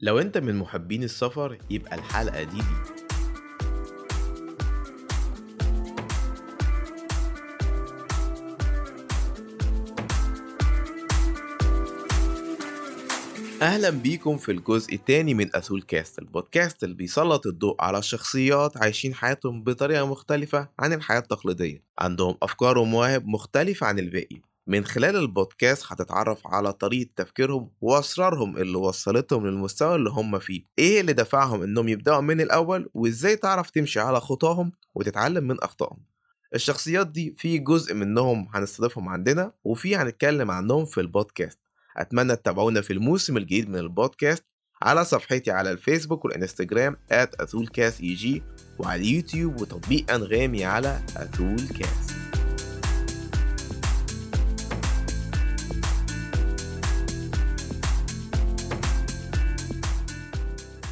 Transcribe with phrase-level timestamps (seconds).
[0.00, 2.62] لو انت من محبين السفر يبقى الحلقة دي دي.
[13.62, 19.14] أهلا بيكم في الجزء الثاني من أثول كاست البودكاست اللي بيسلط الضوء على شخصيات عايشين
[19.14, 21.82] حياتهم بطريقة مختلفة عن الحياة التقليدية.
[21.98, 24.55] عندهم أفكار ومواهب مختلفة عن الباقي.
[24.66, 30.64] من خلال البودكاست هتتعرف على طريقة تفكيرهم وأسرارهم اللي وصلتهم للمستوى اللي هم فيه.
[30.78, 35.98] إيه اللي دفعهم إنهم يبدأوا من الأول وإزاي تعرف تمشي على خطاهم وتتعلم من أخطائهم؟
[36.54, 41.58] الشخصيات دي في جزء منهم هنستضيفهم عندنا وفي هنتكلم عنهم في البودكاست.
[41.96, 44.44] أتمنى تتابعونا في الموسم الجديد من البودكاست
[44.82, 48.02] على صفحتي على الفيسبوك والإنستجرام @أثولكاس
[48.78, 52.15] وعلى اليوتيوب وتطبيق أنغامي على أثولكاس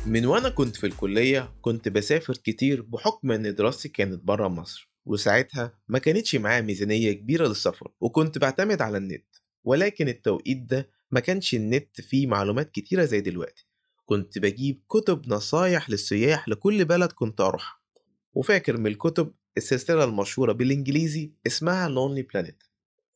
[0.07, 5.79] من وأنا كنت في الكلية كنت بسافر كتير بحكم إن دراستي كانت برا مصر وساعتها
[5.89, 9.27] ما كانتش معايا ميزانية كبيرة للسفر وكنت بعتمد على النت
[9.65, 13.67] ولكن التوقيت ده ما كانش النت فيه معلومات كتيرة زي دلوقتي.
[14.05, 17.81] كنت بجيب كتب نصايح للسياح لكل بلد كنت أروحها.
[18.35, 22.69] وفاكر من الكتب السلسلة المشهورة بالإنجليزي اسمها Lonely Planet.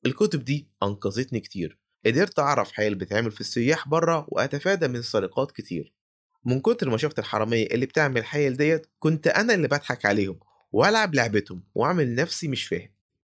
[0.07, 1.79] الكتب دي أنقذتني كتير.
[2.07, 5.98] قدرت أعرف حال بتعمل في السياح برا وأتفادى من سرقات كتير.
[6.45, 10.39] من كتر ما شفت الحرامية اللي بتعمل حيل ديت كنت أنا اللي بضحك عليهم
[10.73, 12.89] وألعب لعبتهم وأعمل نفسي مش فاهم.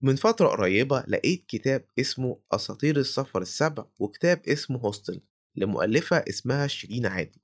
[0.02, 5.22] من فترة قريبة لقيت كتاب اسمه أساطير السفر السبع وكتاب اسمه هوستل
[5.56, 7.40] لمؤلفة اسمها شيرين عادل.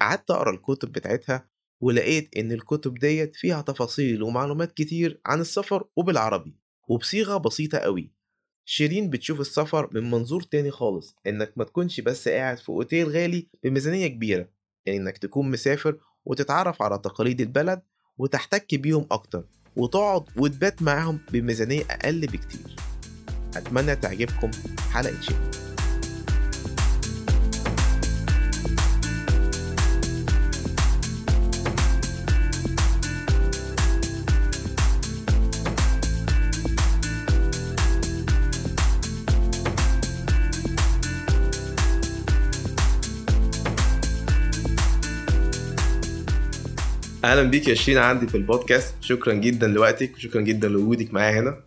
[0.00, 1.48] قعدت أقرأ الكتب بتاعتها
[1.80, 6.56] ولقيت إن الكتب ديت فيها تفاصيل ومعلومات كتير عن السفر وبالعربي
[6.88, 8.12] وبصيغة بسيطة قوي.
[8.64, 13.48] شيرين بتشوف السفر من منظور تاني خالص إنك ما تكونش بس قاعد في أوتيل غالي
[13.64, 14.48] بميزانية كبيرة.
[14.86, 17.82] يعني إنك تكون مسافر وتتعرف على تقاليد البلد
[18.18, 19.44] وتحتك بيهم أكتر
[19.76, 22.76] وتقعد وتبات معاهم بميزانية أقل بكتير.
[23.56, 24.50] أتمنى تعجبكم
[24.92, 25.61] حلقة شيء.
[47.32, 48.94] أهلا بيك يا شيرين عندي في البودكاست.
[49.00, 51.64] شكرا جدا لوقتك وشكرا جدا لوجودك معايا هنا.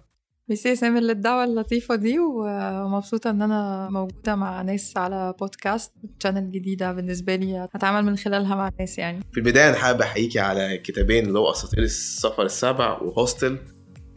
[0.49, 6.51] ميرسي يا سامر للدعوة اللطيفة دي ومبسوطة إن أنا موجودة مع ناس على بودكاست channel
[6.51, 9.19] جديدة بالنسبة لي أتعامل من خلالها مع الناس يعني.
[9.31, 13.57] في البداية أنا حابب أحييكي على كتابين اللي هو أساطير السفر السبع وهوستل.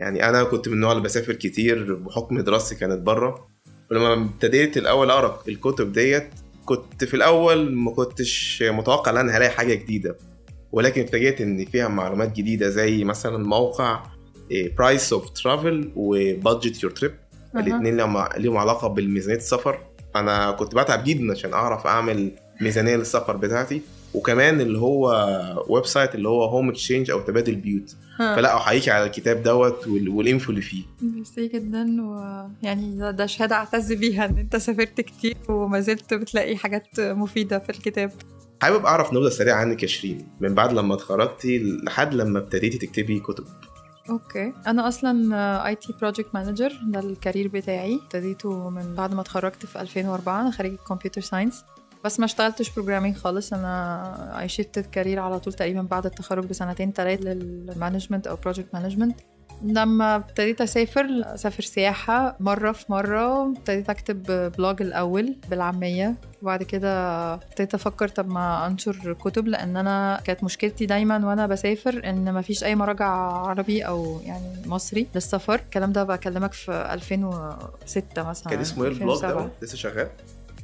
[0.00, 3.48] يعني أنا كنت من النوع اللي بسافر كتير بحكم دراستي كانت بره
[3.90, 6.30] ولما ابتديت الأول أقرأ الكتب ديت
[6.64, 10.16] كنت في الأول ما كنتش متوقع إن أنا هلاقي حاجة جديدة.
[10.72, 14.02] ولكن اتفاجئت إن فيها معلومات جديدة زي مثلا موقع
[14.78, 17.14] Price of Travel و Budget Your Trip
[17.56, 19.78] الاثنين لهم علاقة بالميزانية السفر.
[20.16, 22.30] أنا كنت بتعب جدا عشان أعرف أعمل
[22.60, 23.82] ميزانية للسفر بتاعتي.
[24.14, 25.12] وكمان اللي هو
[25.68, 27.96] website اللي هو HomeExchange أو تبادل بيوت.
[28.18, 30.82] فلا احييكي على الكتاب دوت وال info اللي فيه.
[31.02, 31.86] ميرسي جدا.
[32.02, 37.70] ويعني ده شهادة أعتز بيها إن أنت سافرت كتير وما زلت بتلاقي حاجات مفيدة في
[37.70, 38.12] الكتاب.
[38.62, 43.20] حابب أعرف نبذة سريعة عنك يا شيرين من بعد لما اتخرجتي لحد لما ابتديتي تكتبي
[43.20, 43.44] كتب.
[44.10, 44.52] Okay.
[44.66, 48.00] أنا أصلا IT project manager ده ال career بتاعي.
[48.04, 51.64] ابتديته من بعد ما اتخرجت في 2004 أنا خريجه computer science
[52.04, 53.52] بس ما اشتغلتش programming خالص.
[53.52, 58.74] أنا I shifted career على طول تقريبا بعد التخرج بسنتين ثلاث لل management أو project
[58.74, 59.20] management
[59.62, 64.22] لما ابتديت أسافر أسافر سياحة مرة في مرة ابتديت أكتب
[64.58, 66.14] blog الأول بالعامية.
[66.42, 72.02] وبعد كده ابتديت أفكر طب ما أنشر كتب لأن أنا كانت مشكلتي دايما وأنا بسافر
[72.04, 75.54] إن ما فيش أي مراجع عربي أو يعني مصري للسفر.
[75.54, 80.08] الكلام ده بكلمك في 2006 مثلا كان اسمه إيه ال blog ده؟ لسه شغال؟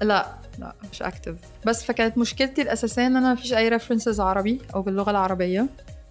[0.02, 0.26] لا
[0.58, 1.34] لا مش active
[1.66, 5.66] بس فكانت مشكلتي الأساسية إن أنا مفيش أي references عربي أو باللغة العربية.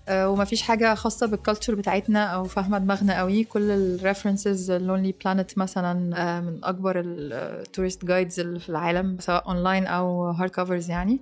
[0.10, 3.44] وما فيش حاجة خاصة بال culture بتاعتنا أو فاهمة دماغنا قوي.
[3.44, 5.94] كل ال references Lonely Planet مثلا
[6.42, 11.20] من أكبر ال tourist guides اللي في العالم سواء اونلاين أو hard covers يعني.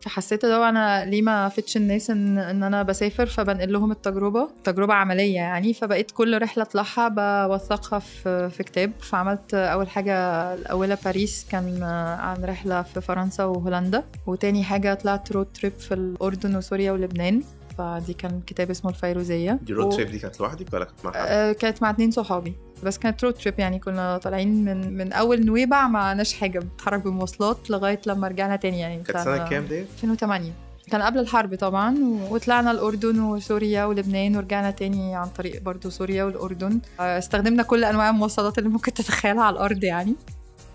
[0.00, 4.94] فحسيت لو أنا ليه ما فتش الناس إن إن أنا بسافر؟ فبنقل لهم التجربة تجربة
[4.94, 5.74] عملية يعني.
[5.74, 8.92] فبقيت كل رحلة أطلعها بوثقها في في كتاب.
[9.00, 10.14] فعملت أول حاجة
[10.54, 11.82] الأولى باريس كان
[12.20, 14.04] عن رحلة في فرنسا وهولندا.
[14.26, 17.42] وتاني حاجة طلعت road trip في الأردن وسوريا ولبنان.
[17.78, 19.58] فدي كان كتاب اسمه الفيروزية.
[19.62, 22.54] دي road trip دي كانت لوحدك ولا كانت مع حد؟ آه كانت مع اتنين صحابي.
[22.82, 27.00] بس كانت road trip يعني كنا طالعين من من أول نويبع ما معناش حاجة بنتحرك
[27.04, 29.02] بمواصلات لغاية لما رجعنا تاني يعني.
[29.02, 30.52] كانت سنة كام دي 2008
[30.90, 36.24] كان قبل الحرب طبعا و- وطلعنا الأردن وسوريا ولبنان ورجعنا تاني عن طريق برضو سوريا
[36.24, 36.80] والأردن.
[37.00, 40.14] آه، استخدمنا كل أنواع المواصلات اللي ممكن تتخيلها على الأرض يعني.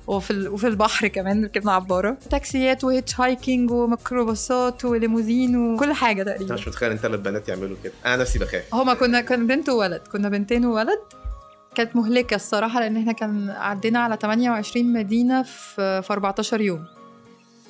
[0.07, 6.53] وفي ال- وفي البحر كمان ركبنا عبارة تاكسيات و hitchhiking وميكروباصات وليموزين وكل انت تقريبا.
[6.53, 7.93] مش متخيل إن ثلاث بنات يعملوا كده.
[8.05, 8.63] أنا نفسي بخاف.
[8.75, 10.01] هما كنا كان بنت وولد.
[10.11, 10.99] كنا بنتين وولد.
[11.75, 16.85] كانت مهلكة الصراحة لأن إحنا كان عدينا على 28 مدينة في في 14 يوم.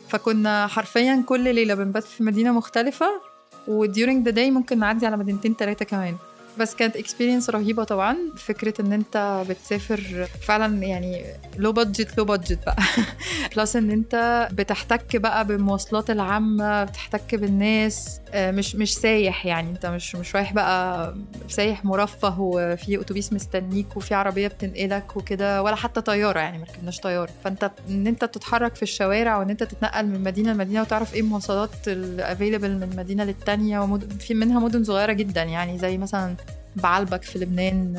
[0.09, 3.07] فكنا حرفيا كل ليلة بنبات في مدينة مختلفة
[3.67, 6.15] و during the day ممكن نعدي على مدينتين تلاتة كمان.
[6.59, 8.18] بس كانت experience رهيبة طبعا.
[8.38, 11.24] فكرة إن أنت بتسافر فعلا يعني
[11.57, 12.75] low budget low budget بقى.
[13.55, 18.19] plus إن أنت بتحتك بقى بالمواصلات العامة بتحتك بالناس.
[18.33, 19.69] آه، مش مش سايح يعني.
[19.69, 21.15] أنت مش مش رايح بقى
[21.50, 27.00] سايح مرفه وفي أتوبيس مستنيك وفي عربية بتنقلك وكده ولا حتى طيارة يعني ما ركبناش
[27.00, 27.31] طيارة.
[27.44, 31.71] فأنت إن أنت تتحرك في الشوارع وإن أنت تتنقل من مدينة لمدينة وتعرف إيه المواصلات
[31.88, 34.21] الافيلبل من مدينة للتانية ومد...
[34.21, 36.36] في منها مدن صغيرة جدا يعني زي مثلا
[36.75, 37.97] بعلبك في لبنان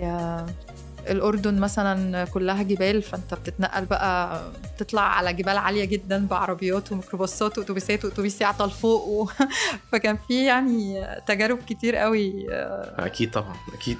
[0.00, 0.46] آه،
[1.10, 4.42] الأردن مثلا كلها جبال فأنت بتتنقل بقى
[4.78, 9.28] تطلع على جبال عالية جدا بعربيات وميكروباصات وأتوبيسات وأتوبيس يعطل فوق و...
[9.92, 12.46] فكان في يعني تجارب كتير قوي.
[12.98, 13.98] أكيد طبعا أكيد.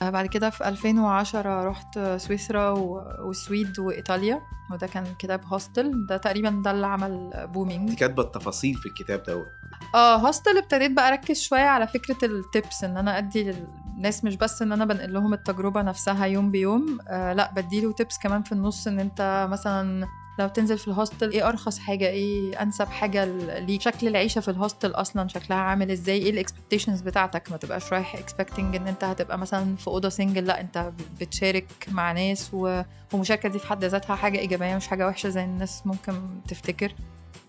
[0.00, 4.40] بعد كده في 2010 رحت سويسرا و- والسويد وإيطاليا
[4.72, 6.06] وده كان كتاب هوستل.
[6.06, 9.46] ده تقريبا ده اللي عمل انت بومينج كاتبة التفاصيل في الكتاب دوت
[9.94, 13.54] آه هوستل ابتديت بقى أركز شوية على فكرة ال tips إن أنا أدي
[13.96, 18.18] للناس مش بس إن أنا بنقل لهم التجربة نفسها يوم بيوم آه لأ بديله tips
[18.18, 20.06] كمان في النص إن أنت مثلا
[20.38, 23.24] لو تنزل في ال hostel إيه أرخص حاجة؟ إيه أنسب حاجة
[23.58, 27.56] ليك؟ شكل العيشة في ال hostel أصلا شكلها عامل إزاي؟ إيه ال expectations بتاعتك؟ ما
[27.56, 32.50] تبقاش رايح expecting إن أنت هتبقى مثلا في أوضة single لأ أنت بتشارك مع ناس
[32.54, 32.82] و...
[33.12, 36.14] والمشاركه دي في حد ذاتها حاجة إيجابية مش حاجة وحشة زي الناس ممكن
[36.48, 36.94] تفتكر.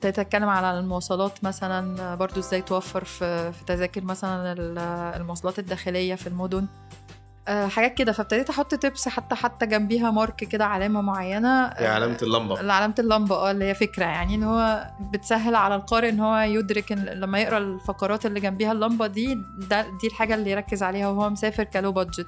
[0.06, 4.78] ابتديت اتكلم على المواصلات مثلا برضو إزاي توفر في في تذاكر مثلا ال-
[5.22, 6.68] المواصلات الداخلية في المدن.
[7.48, 8.12] آه، حاجات كده.
[8.12, 11.66] فابتديت أحط tips حتى حتى جنبيها mark كده علامة معينة.
[11.68, 12.58] هي علامة اللمبة.
[12.74, 16.92] علامة اللمبة آه اللي هي فكرة يعني إن هو بتسهل على القارئ إن هو يدرك
[16.92, 19.36] إن لما يقرأ الفقرات اللي جنبيها اللمبة دي
[19.70, 22.28] ده دي الحاجة اللي يركز عليها وهو مسافر ك low budget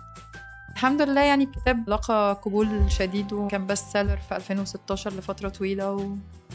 [0.76, 6.08] الحمد لله يعني الكتاب لقى قبول شديد وكان best seller في 2016 لفترة طويلة و...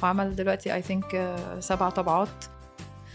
[0.02, 2.44] وعمل دلوقتي I think سبع طبعات.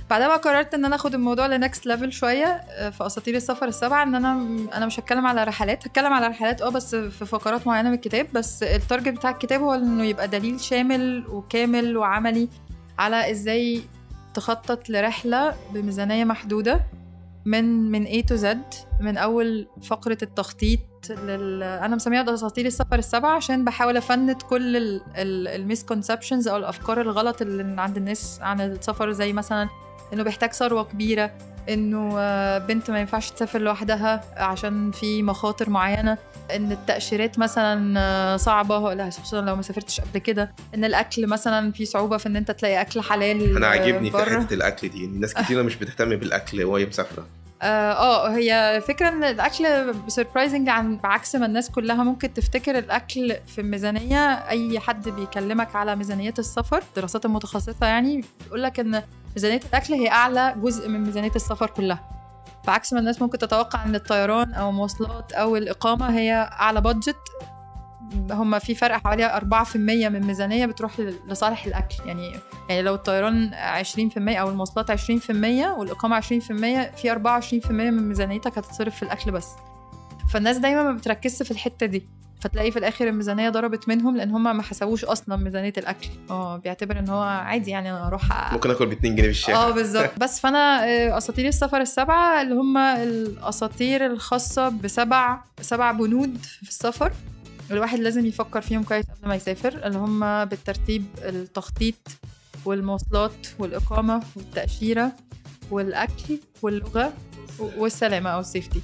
[0.10, 3.68] بعدها بقى قررت إن أنا أخد الموضوع ل next level شوية آه، في أساطير السفر
[3.68, 4.32] السبعة إن أنا
[4.74, 8.28] أنا مش هتكلم على رحلات هتكلم على رحلات آه بس في فقرات معينة من الكتاب
[8.34, 12.50] بس ال target بتاع الكتاب هو إنه يبقى دليل شامل وكامل وعملي
[13.00, 13.82] على إزاي
[14.34, 16.82] تخطط لرحلة بميزانية محدودة.
[17.46, 18.48] من من A to Z
[19.02, 21.64] من أول فقرة التخطيط لل...
[21.64, 27.82] أنا مسميها اساطير السفر السبعة عشان بحاول أفند كل ال misconceptions أو الأفكار الغلط اللي
[27.82, 29.70] عند الناس عن السفر زي مثلا
[30.14, 31.32] إنه بيحتاج ثروة كبيرة
[31.70, 36.18] إنه آه، بنت ما ينفعش تسافر لوحدها عشان في مخاطر معينة
[36.56, 41.72] إن التأشيرات مثلا آه، صعبة لا خصوصا لو ما سافرتش قبل كده إن الأكل مثلا
[41.72, 44.40] في صعوبة في إن أنت تلاقي أكل حلال أنا آه، عاجبني في بره.
[44.42, 47.26] حتة الأكل دي إن ناس كتيرة مش بتهتم بالأكل وهي مسافرة
[47.62, 52.04] آه آه، هي فكرة إن الأكل سربرايزنج عن بعكس ما الناس كلها.
[52.04, 58.64] ممكن تفتكر الأكل في الميزانية أي حد بيكلمك على ميزانيات السفر الدراسات المتخصصة يعني بيقول
[58.64, 59.04] لك إن
[59.36, 62.10] ميزانية الأكل هي أعلى جزء من ميزانية السفر كلها.
[62.68, 67.18] بعكس ما الناس ممكن تتوقع إن الطيران أو المواصلات أو الإقامة هي أعلى بادجت
[68.32, 69.76] هم في فرق حوالي 4%
[70.10, 71.96] من ميزانية بتروح لصالح الأكل.
[72.06, 72.32] يعني
[72.70, 74.98] يعني لو الطيران 20% أو المواصلات 20%
[75.78, 76.24] والإقامة 20%
[76.98, 77.10] في
[77.66, 79.48] 24% من ميزانيتك هتتصرف في الأكل بس.
[80.30, 82.08] فالناس دايما ما بتركزش في الحتة دي.
[82.42, 86.10] فتلاقي في الآخر الميزانية ضربت منهم لأن هم ما حسبوش أصلا ميزانية الأكل.
[86.30, 89.58] آه بيعتبر إن هو عادي يعني أنا أروح ممكن آكل ب 2 جنيه في الشارع.
[89.58, 90.10] آه بالظبط.
[90.18, 97.12] بس فأنا آه، أساطير السفر السبعة اللي هم الأساطير الخاصة بسبع سبع بنود في السفر.
[97.72, 101.96] الواحد لازم يفكر فيهم كويس قبل ما يسافر اللي هم بالترتيب التخطيط
[102.66, 105.12] والمواصلات والإقامة والتأشيرة
[105.72, 107.14] والأكل واللغة
[107.60, 108.82] والسلامة أو السيفتي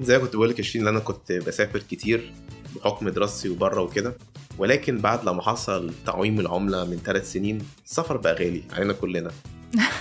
[0.00, 2.32] زي ما كنت بقول لك 20 إن أنا كنت بسافر كتير
[2.76, 4.16] بحكم دراستي وبره وكده
[4.58, 9.30] ولكن بعد لما حصل تعويم العملة من ثلاث سنين السفر بقى غالي علينا كلنا.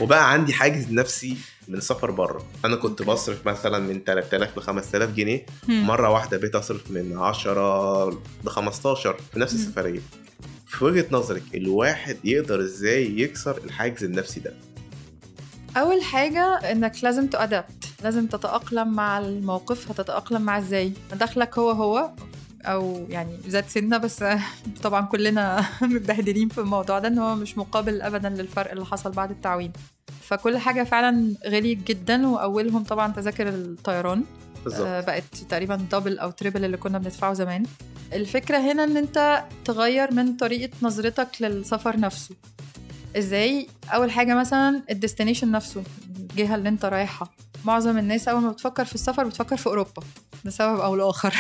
[0.01, 1.37] وبقى عندي حاجز نفسي
[1.67, 2.45] من السفر بره.
[2.65, 5.45] أنا كنت بصرف مثلا من 3000 ل 5000 جنيه.
[5.67, 8.09] مرة واحدة بقيت أصرف من 10
[8.43, 9.53] ل 15 في نفس.
[9.53, 9.99] السفرية.
[10.67, 14.53] في وجهة نظرك الواحد يقدر إزاي يكسر الحاجز النفسي ده؟
[15.77, 22.11] أول حاجة إنك لازم تأدبت لازم تتأقلم مع الموقف هتتأقلم مع إزاي؟ دخلك هو هو
[22.65, 24.23] أو يعني زاد سنة بس
[24.83, 29.31] طبعا كلنا متبهدلين في الموضوع ده إن هو مش مقابل ابدا للفرق اللي حصل بعد
[29.31, 29.71] التعويم
[30.21, 34.23] فكل حاجة فعلا غليت جدا وأولهم طبعا تذاكر الطيران.
[34.79, 37.63] آه، بقت تقريبا double أو triple اللي كنا بندفعه زمان.
[38.13, 42.35] الفكرة هنا إن أنت تغير من طريقة نظرتك للسفر نفسه.
[43.17, 45.83] إزاي؟ أول حاجة مثلا ال destination نفسه
[46.19, 47.29] الجهة اللي أنت رايحها.
[47.65, 50.03] معظم الناس أول ما بتفكر في السفر بتفكر في أوروبا.
[50.45, 51.33] لسبب أو لاخر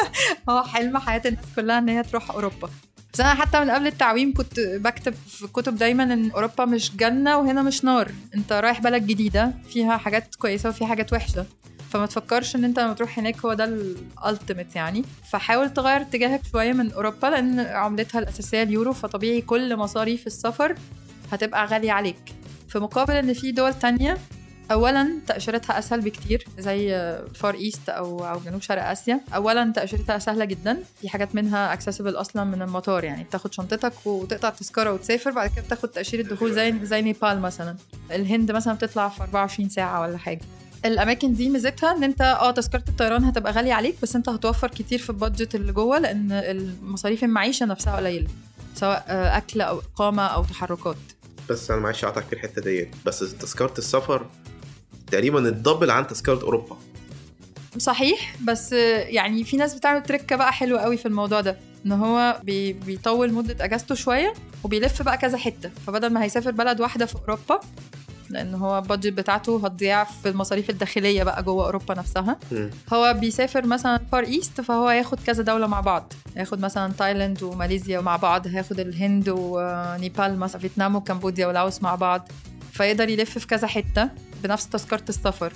[0.48, 2.70] هو حلم حياة الناس كلها إن هي تروح أوروبا.
[3.14, 7.38] بس أنا حتى من قبل التعويم كنت بكتب في كتب دايما إن أوروبا مش جنة
[7.38, 8.12] وهنا مش نار.
[8.34, 11.46] أنت رايح بلد جديدة فيها حاجات كويسة وفيها حاجات وحشة.
[11.90, 15.04] فما تفكرش إن أنت لما تروح هناك هو ده الالتيميت يعني.
[15.32, 20.74] فحاول تغير اتجاهك شوية من أوروبا لأن عملتها الأساسية اليورو فطبيعي كل مصاريف السفر
[21.32, 22.34] هتبقى غالية عليك.
[22.68, 24.18] في مقابل إن في دول تانية
[24.70, 26.88] اولا تأشيرتها أسهل بكتير زي
[27.34, 29.20] Far East أو أو جنوب شرق آسيا.
[29.34, 34.50] اولا تأشيرتها سهلة جدا في حاجات منها accessible أصلا من المطار يعني بتاخد شنطتك وتقطع
[34.50, 37.76] تذكره وتسافر بعد كده بتاخد تأشيرة دخول زي زي نيبال مثلا.
[38.10, 40.40] الهند مثلا بتطلع في 24 ساعة ولا حاجة.
[40.84, 44.98] الأماكن دي ميزتها إن أنت آه تذكرة الطيران هتبقى غالية عليك بس أنت هتوفر كتير
[44.98, 48.28] في ال budget اللي جوه لأن المصاريف المعيشة نفسها قليلة
[48.74, 50.96] سواء آه، أكل أو إقامة أو تحركات.
[51.50, 52.88] بس أنا معلش اقطعك في الحتة ديت.
[53.06, 54.26] بس تذكرة السفر
[55.10, 56.76] تقريبا ال double عن تذكرة أوروبا.
[57.78, 62.40] صحيح بس يعني في ناس بتعمل تريكة بقى حلوة قوي في الموضوع ده إن هو
[62.44, 64.32] بي بيطول مدة أجازته شوية
[64.64, 65.70] وبيلف بقى كذا حتة.
[65.86, 67.60] فبدل ما هيسافر بلد واحدة في أوروبا
[68.30, 72.38] لأن هو ال budget بتاعته هتضيع في المصاريف الداخلية بقى جوه أوروبا نفسها.
[72.52, 72.70] مم.
[72.92, 76.12] هو بيسافر مثلا Far East فهو هياخد كذا دولة مع بعض.
[76.36, 82.28] هياخد مثلا تايلاند وماليزيا مع بعض هياخد الهند ونيبال مثلا فيتنام وكمبوديا ولاوس مع بعض.
[82.72, 84.08] فيقدر يلف في كذا حتة.
[84.42, 85.52] بنفس تذكرة السفر.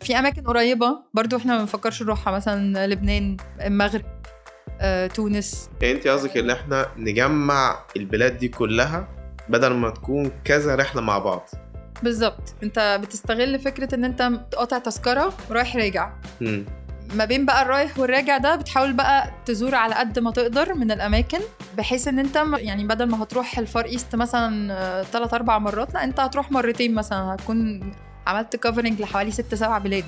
[0.00, 4.04] في أماكن قريبة برضو إحنا ما بنفكرش نروحها مثلا لبنان المغرب
[4.80, 5.70] آه، تونس.
[5.80, 9.08] يعني أنت قصدك إن إحنا نجمع البلاد دي كلها
[9.48, 11.48] بدل ما تكون كذا رحلة مع بعض؟
[12.02, 12.54] بالظبط.
[12.62, 14.22] أنت بتستغل فكرة إن أنت
[14.56, 16.12] قاطع تذكرة ورايح راجع.
[17.14, 21.38] ما بين بقى الرايح والراجع ده بتحاول بقى تزور على قد ما تقدر من الأماكن
[21.76, 26.04] بحيث إن أنت يعني بدل ما هتروح ال Far East مثلا ثلاث أربع مرات لا
[26.04, 27.92] أنت هتروح مرتين مثلا هتكون
[28.26, 30.04] عملت covering لحوالي ست سبع بلاد.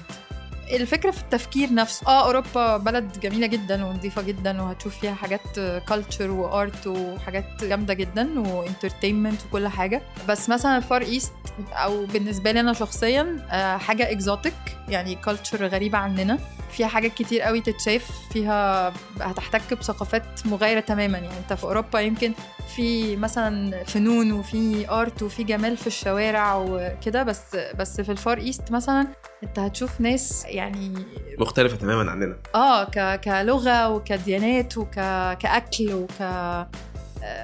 [0.72, 2.06] الفكرة في التفكير نفسه.
[2.06, 7.94] آه أوروبا بلد جميلة جدا ونظيفه جدا وهتشوف فيها حاجات culture و art وحاجات جامدة
[7.94, 10.02] جدا و entertainment وكل حاجة.
[10.28, 11.32] بس مثلا ال Far East
[11.72, 14.54] أو بالنسبة لي أنا شخصيا آه، حاجة exotic
[14.88, 16.38] يعني culture غريبة عننا.
[16.70, 21.18] فيها حاجات كتير قوي تتشاف فيها هتحتك بثقافات مغايرة تماما.
[21.18, 22.32] يعني أنت في أوروبا يمكن
[22.76, 28.38] في مثلا فنون وفي art وفي جمال في الشوارع وكده بس بس في ال Far
[28.38, 29.06] East مثلا
[29.42, 30.94] انت هتشوف ناس يعني
[31.38, 32.36] مختلفة تماما عننا.
[32.54, 33.20] آه ك...
[33.20, 34.94] كلغة وكديانات وك...
[35.38, 36.22] كأكل وك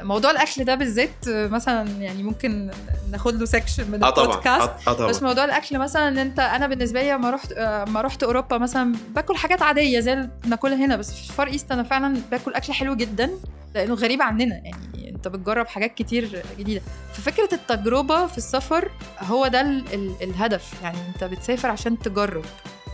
[0.03, 2.71] موضوع الأكل ده بالذات آه، مثلا يعني ممكن
[3.11, 4.25] ناخد له section من طبعا.
[4.25, 4.71] البودكاست.
[4.89, 5.09] آه آه طبعا.
[5.09, 8.95] بس موضوع الأكل مثلا إن أنت أنا بالنسبة لي لما رحت لما رحت أوروبا مثلا
[9.15, 12.55] باكل حاجات عادية زي اللي بناكلها هنا بس في ال Far East أنا فعلا باكل
[12.55, 13.31] أكل حلو جدا
[13.75, 14.55] لأنه غريب عننا.
[14.65, 16.81] يعني أنت بتجرب حاجات كتير جديدة.
[17.13, 18.91] ففكرة التجربة في السفر
[19.21, 20.73] هو ده ال ال الهدف.
[20.83, 22.45] يعني أنت بتسافر عشان تجرب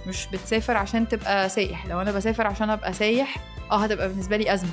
[0.07, 1.87] مش بتسافر عشان تبقى سايح.
[1.87, 3.37] لو أنا بسافر عشان أبقى سايح
[3.71, 4.71] آه هتبقى بالنسبة لي أزمة.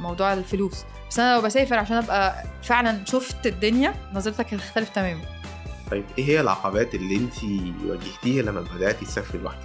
[0.00, 0.84] موضوع الفلوس.
[1.10, 5.22] بس أنا لو بسافر عشان أبقى فعلا شفت الدنيا نظرتك هتختلف تماما.
[5.90, 7.34] طيب إيه هي العقبات اللي أنت
[7.86, 9.60] واجهتيها لما بدأتي تسافري لوحدك؟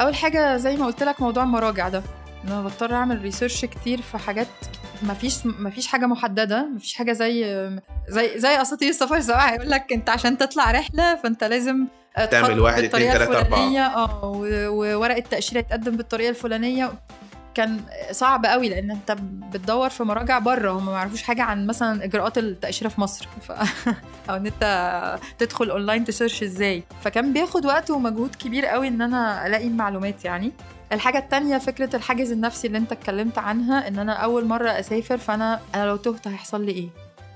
[0.00, 2.02] أول حاجة زي ما قلت لك موضوع المراجع ده.
[2.44, 4.46] ان أنا بضطر أعمل research كتير في حاجات
[5.02, 6.66] مفيش مفيش حاجة محددة.
[6.76, 7.44] مفيش حاجة زي
[8.08, 9.20] زي زي أساطير السفر.
[9.30, 11.86] سواء هيقول لك أنت عشان تطلع رحلة فأنت لازم
[12.30, 13.40] تعمل واحد، اتنين، أربعة.
[13.40, 14.32] الفلانية، آه
[14.68, 16.92] وورق التأشيرة يتقدم بالطريقة الفلانية.
[17.54, 17.80] كان
[18.10, 19.16] صعب قوي لأن أنت
[19.52, 23.28] بتدور في مراجع بره هم ما يعرفوش حاجة عن مثلا إجراءات التأشيرة في مصر.
[23.40, 23.52] ف...
[24.30, 26.82] أو إن أنت تدخل online ت search إزاي.
[27.02, 30.52] فكان بياخد وقت ومجهود كبير قوي إن أنا ألاقي المعلومات يعني.
[30.92, 35.60] الحاجة التانية فكرة الحاجز النفسي اللي أنت اتكلمت عنها إن أنا أول مرة أسافر فأنا
[35.74, 36.88] أنا لو تهت هيحصل لي إيه؟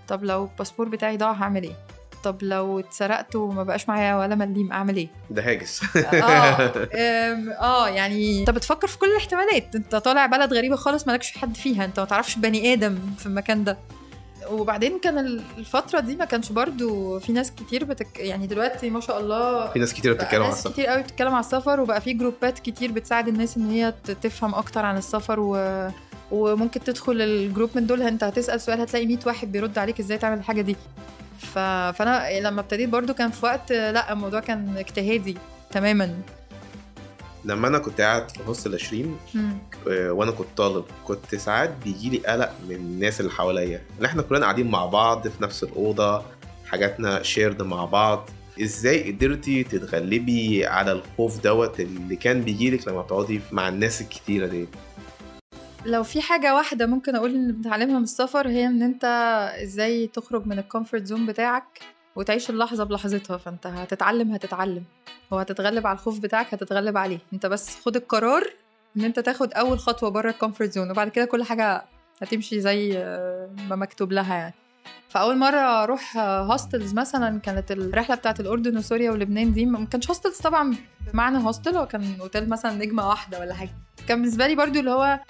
[0.08, 1.76] طب لو الباسبور بتاعي ضاع هعمل إيه؟
[2.26, 5.82] طب لو اتسرقت وما بقاش معايا ولا مليم أعمل إيه؟ ده هاجس.
[5.96, 6.20] آه
[7.60, 9.74] آه يعني أنت بتفكر في كل الاحتمالات.
[9.74, 11.84] أنت طالع بلد غريبة خالص مالكش حد فيها.
[11.84, 13.78] أنت ما تعرفش بني آدم في المكان ده.
[14.50, 15.18] وبعدين كان
[15.58, 18.18] الفترة دي ما كانش برضو في ناس كتير بتك...
[18.18, 20.72] يعني دلوقتي ما شاء الله في ناس كتير بتتكلم ناس السفر.
[20.72, 24.84] كتير قوي بتتكلم على السفر وبقى في جروبات كتير بتساعد الناس إن هي تفهم أكتر
[24.84, 25.88] عن السفر و...
[26.30, 28.02] وممكن تدخل الجروب من دول.
[28.02, 30.76] أنت هتسأل سؤال هتلاقي 100 واحد بيرد عليك إزاي تعمل الحاجة دي.
[31.38, 31.58] ف...
[31.98, 35.36] فأنا لما ابتديت برضو كان في وقت لأ الموضوع كان اجتهادي
[35.70, 36.14] تماما.
[37.44, 39.58] لما أنا كنت قاعد في hostel 20 مم.
[39.90, 43.82] آه، وأنا كنت طالب كنت ساعات بيجي لي قلق من الناس اللي حواليا.
[44.00, 46.22] إن إحنا كلنا قاعدين مع بعض في نفس الأوضة
[46.66, 48.30] حاجاتنا shared مع بعض.
[48.62, 54.68] إزاي قدرتي تتغلبي على الخوف دوت اللي كان بيجيلك لما بتقعدي مع الناس الكتيرة دي؟
[55.86, 59.04] لو في حاجة واحدة ممكن أقول إن بنتعلمها من السفر هي إن أنت
[59.62, 61.80] إزاي تخرج من ال comfort zone بتاعك
[62.16, 64.84] وتعيش اللحظة بلحظتها فأنت هتتعلم هتتعلم.
[65.30, 67.18] وهتتغلب على الخوف بتاعك هتتغلب عليه.
[67.32, 68.50] أنت بس خد القرار
[68.96, 71.84] إن أنت تاخد أول خطوة بره ال comfort zone وبعد كده كل حاجة
[72.22, 73.04] هتمشي زي
[73.68, 74.54] ما مكتوب لها يعني.
[75.08, 80.38] فأول مرة أروح hostels مثلا كانت الرحلة بتاعت الأردن وسوريا ولبنان دي ما كانش hostels
[80.38, 80.76] طبعا
[81.12, 83.74] بمعنى hostel هو كان أوتيل مثلا نجمة واحدة ولا حاجة.
[84.08, 85.20] كان بالنسبة لي برضو اللي هو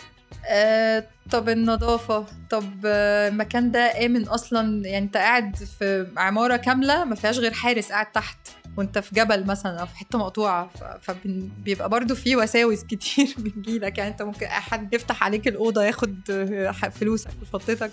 [0.48, 2.26] آه طب النظافة.
[2.50, 7.52] طب آه، المكان ده آمن أصلا؟ يعني أنت قاعد في عمارة كاملة ما فيهاش غير
[7.52, 8.38] حارس قاعد تحت
[8.76, 10.70] وأنت في جبل مثلا أو في حتة مقطوعة.
[11.00, 16.70] فبيبقى برضو في وساوس كتير بتجيلك يعني أنت ممكن حد يفتح عليك الأوضة ياخد آه،
[16.70, 17.90] فلوسك وشنطتك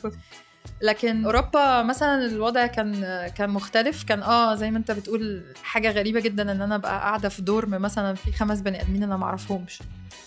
[0.81, 3.01] لكن أوروبا مثلا الوضع كان
[3.37, 4.03] كان مختلف.
[4.03, 7.69] كان آه زي ما أنت بتقول حاجة غريبة جدا إن أنا أبقى قاعدة في دورم
[7.81, 9.79] مثلا في خمس بني آدمين أنا ما اعرفهمش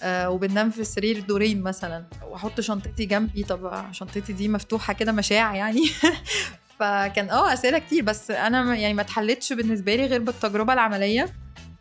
[0.03, 2.05] آه وبننام في السرير دورين مثلا.
[2.25, 3.43] وأحط شنطتي جنبي.
[3.43, 5.83] طب شنطتي دي مفتوحة كده مشاع يعني.
[6.79, 8.03] فكان آه أسئلة كتير.
[8.05, 11.29] بس أنا يعني ما اتحلتش بالنسبة لي غير بالتجربة العملية.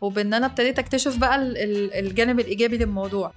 [0.00, 1.36] وبإن أنا ابتديت أكتشف بقى
[2.00, 3.32] الجانب الإيجابي للموضوع.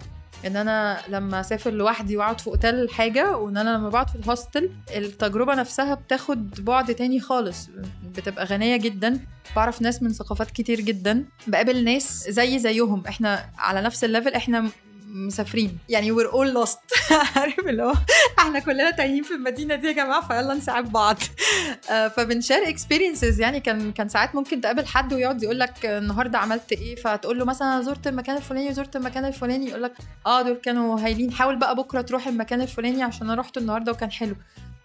[0.46, 4.24] ان أنا لما اسافر لوحدي واقعد في اوتيل حاجة وان أنا لما بقعد في ال
[4.24, 7.70] hostel التجربة نفسها بتاخد بعد تاني خالص.
[8.16, 9.20] بتبقى غنية جدا.
[9.56, 11.26] بعرف ناس من ثقافات كتير جدا.
[11.48, 13.04] بقابل ناس زي زيهم.
[13.08, 14.70] إحنا على نفس ال level إحنا
[15.10, 15.78] مسافرين.
[15.90, 17.12] يعني we're all lost.
[17.36, 17.94] عارف اللي هو
[18.40, 21.18] إحنا كلنا تايهين في المدينة دي يا جماعة فيلا نساعد بعض.
[21.92, 26.38] آه، فبن share experiences يعني كان كان ساعات ممكن تقابل حد ويقعد يقول لك النهارده
[26.38, 29.70] عملت إيه؟ فتقول له مثلا زرت المكان الفلاني وزرت المكان الفلاني.
[29.70, 29.94] يقول لك
[30.26, 31.32] آه دول كانوا هايلين.
[31.32, 34.36] حاول بقى بكرة تروح المكان الفلاني عشان أنا رحت النهارده وكان حلو.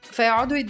[0.03, 0.63] فيقعدوا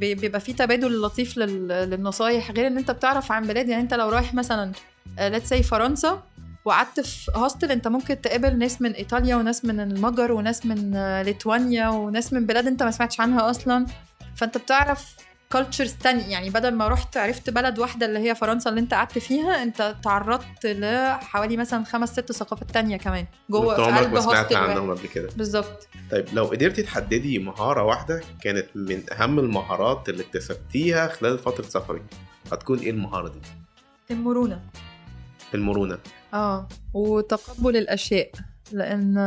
[0.00, 2.50] بيبقى في تبادل لطيف للنصايح.
[2.50, 3.68] غير إن أنت بتعرف عن بلاد.
[3.68, 4.72] يعني أنت لو رايح مثلا
[5.18, 6.22] let's say آه، فرنسا
[6.64, 10.92] وقعدت في hostel انت ممكن تقابل ناس من إيطاليا وناس من المجر وناس من
[11.22, 13.86] ليتوانيا وناس من بلاد انت ما سمعتش عنها أصلا.
[14.36, 15.16] فانت بتعرف
[15.50, 16.26] cultures تانية.
[16.26, 19.96] يعني بدل ما رحت عرفت بلد واحدة اللي هي فرنسا اللي انت قعدت فيها انت
[20.04, 25.08] تعرضت لحوالي مثلا خمس ست ثقافات تانية كمان جوه في قلب ما سمعت عنهم قبل
[25.08, 25.28] كده.
[25.36, 25.88] بالظبط.
[26.10, 32.02] طيب لو قدرتي تحددي مهارة واحدة كانت من أهم المهارات اللي اكتسبتيها خلال فترة سفرك
[32.52, 33.40] هتكون إيه المهارة دي؟
[34.10, 34.60] المرونة.
[35.54, 35.98] المرونة.
[36.34, 36.68] آه.
[36.94, 38.30] وتقبل الأشياء
[38.72, 39.18] لأن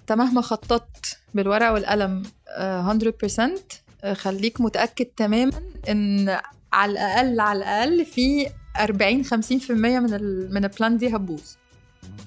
[0.00, 3.60] أنت مهما خططت بالورقة والقلم 100%
[4.04, 5.52] آه، خليك متأكد تماما
[5.88, 6.38] إن
[6.72, 8.46] على الأقل على الأقل في
[8.80, 9.30] 40 50%
[9.70, 10.10] من
[10.54, 11.42] من البلان دي هتبوظ.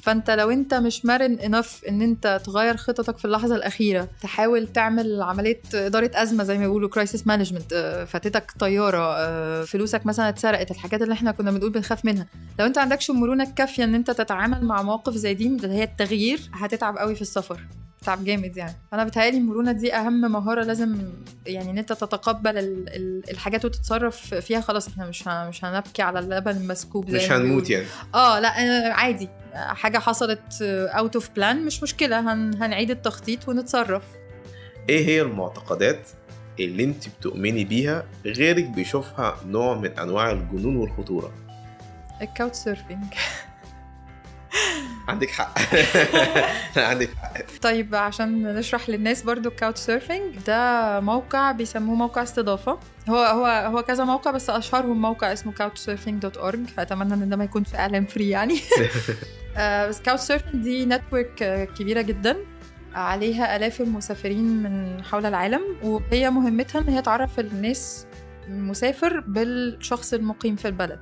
[0.02, 5.22] فانت لو انت مش مرن انف ان انت تغير خططك في اللحظة الأخيرة تحاول تعمل
[5.22, 7.74] عملية إدارة أزمة زي ما بيقولوا crisis management
[8.10, 12.28] فاتتك طيارة آه، فلوسك مثلا اتسرقت الحاجات اللي إحنا كنا بنقول بنخاف منها.
[12.60, 16.40] لو انت عندكش المرونه الكافيه إن انت تتعامل مع مواقف زي دي اللي هي التغيير
[16.54, 17.60] هتتعب قوي في السفر.
[18.06, 18.74] تعب جامد يعني.
[18.94, 21.12] أنا بتهيألي المرونه دي أهم مهارة لازم
[21.46, 22.54] يعني إن أنت تتقبل
[23.32, 24.62] الحاجات وتتصرف فيها.
[24.62, 27.86] خلاص إحنا مش مش هنبكي على اللبن المسكوب زي مش هنموت يعني.
[28.16, 28.50] آه لأ
[28.94, 29.30] عادي.
[29.54, 32.20] حاجة حصلت out of plan مش مشكلة.
[32.34, 34.04] هن هنعيد التخطيط ونتصرف.
[34.90, 36.08] إيه هي المعتقدات
[36.60, 41.32] اللي أنت بتؤمني بيها غيرك بيشوفها نوع من أنواع الجنون والخطورة؟
[42.22, 43.04] ال Couchsurfing
[45.10, 45.60] عندك حق.
[46.90, 47.42] عندك حق.
[47.62, 52.80] طيب عشان نشرح للناس برضو ال Couchsurfing ده موقع بيسموه موقع استضافة.
[53.10, 57.76] هو هو هو كذا موقع بس أشهرهم موقع اسمه couchsurfing.org أتمنى إن ده ما يكونش
[57.76, 58.60] اعلان free يعني.
[59.58, 62.38] آه، بس Couchsurfing دي network كبيرة جدا.
[62.96, 65.62] عليها آلاف المسافرين من حول العالم.
[65.84, 68.06] وهي مهمتها إن هي تعرف الناس
[68.48, 71.00] المسافر بالشخص المقيم في البلد.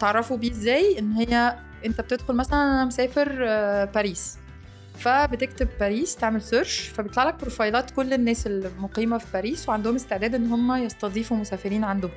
[0.00, 4.38] تعرفوا بيه إزاي؟ إن هي انت بتدخل مثلا أنا مسافر آه، باريس.
[4.98, 10.46] فبتكتب باريس تعمل search فبيطلع لك profileات كل الناس المقيمة في باريس وعندهم استعداد إن
[10.46, 12.10] هم يستضيفوا مسافرين عندهم.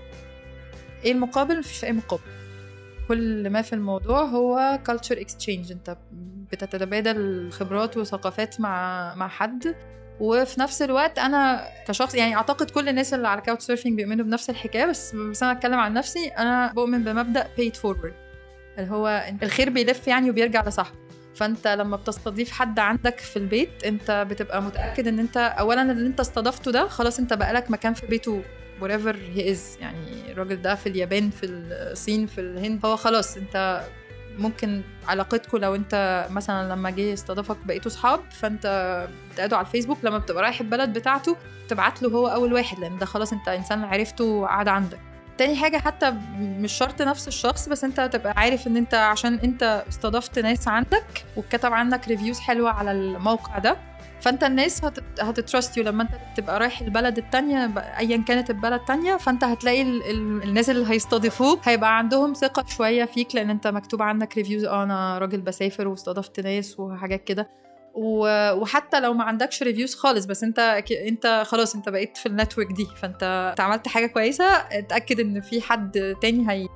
[1.06, 2.24] إيه المقابل؟ مفيش أي مقابل.
[3.08, 5.72] كل ما في الموضوع هو culture exchange.
[5.72, 5.98] انت
[6.52, 9.76] بتتبادل خبرات وثقافات مع مع حد
[10.20, 14.86] وفي نفس الوقت أنا كشخص يعني أعتقد كل الناس اللي على Couchsurfing بيؤمنوا بنفس الحكاية
[14.86, 18.27] بس بس أنا أتكلم عن نفسي أنا بؤمن بمبدأ pay it forward.
[18.78, 20.96] اللي هو الخير بيلف يعني وبيرجع لصاحبه.
[21.36, 26.20] فانت لما بتستضيف حد عندك في البيت انت بتبقى متأكد ان انت اولا اللي انت
[26.20, 28.42] استضفته ده خلاص انت بقالك مكان في بيته
[28.82, 29.82] wherever he is.
[29.82, 33.84] يعني الراجل ده في اليابان في الصين في الهند هو خلاص انت
[34.38, 40.18] ممكن علاقتكم لو انت مثلا لما جه استضافك بقيتوا صحاب فانت بتقعدوا على الفيسبوك لما
[40.18, 41.36] بتبقى رايح البلد بتاعته
[41.70, 45.00] تبعت له هو أول واحد لأن ده خلاص انت إنسان عرفته وقعد عندك.
[45.38, 49.84] تاني حاجة حتى مش شرط نفس الشخص بس انت تبقى عارف ان انت عشان انت
[49.90, 53.78] استضفت ناس عندك وكتب عنك ريفيوز حلوة على الموقع ده
[54.22, 54.82] فانت الناس
[55.22, 57.66] هت trust you لما انت تبقى رايح البلد التانية
[58.00, 63.06] ايا كانت البلد التانية فانت هتلاقي ال ال الناس اللي هيستضيفوك هيبقى عندهم ثقة شوية
[63.06, 67.50] فيك لأن انت مكتوب عنك reviews آه أنا راجل بسافر واستضفت ناس وحاجات كده.
[67.98, 70.60] وحتى لو ما عندكش reviews خالص بس انت
[71.08, 75.42] انت خلاص انت بقيت في ال network دي فانت انت عملت حاجة كويسة اتأكد ان
[75.42, 76.68] في حد تاني هي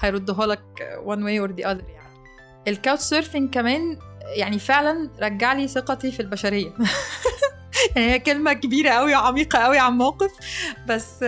[0.00, 0.62] هيردها لك
[1.06, 2.08] one way or the other يعني.
[2.68, 3.98] ال Couchsurfing كمان
[4.36, 6.72] يعني فعلا رجع لي ثقتي في البشرية.
[7.96, 10.30] يعني هي كلمة كبيرة قوي وعميقة قوي عن موقف
[10.88, 11.24] بس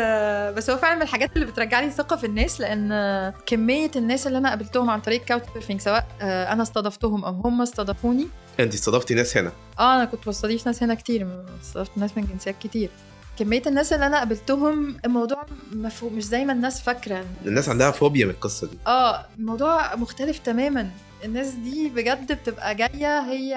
[0.57, 4.39] بس هو فعلا من الحاجات اللي بترجع لي ثقة في الناس لأن كمية الناس اللي
[4.39, 8.29] أنا قابلتهم عن طريق Couchsurfing سواء أنا استضفتهم أو هم استضافوني
[8.63, 12.55] أنت استضفتي ناس هنا؟ آه أنا كنت بستضيف ناس هنا كتير استضفت ناس من جنسيات
[12.63, 12.91] كتير.
[13.39, 17.25] كمية الناس اللي أنا قابلتهم الموضوع مفهوم مش زي ما الناس فاكرة.
[17.47, 18.79] الناس عندها فوبيا من القصة دي.
[18.87, 20.91] آه الموضوع مختلف تماما.
[21.25, 23.55] الناس دي بجد بتبقى جاية هي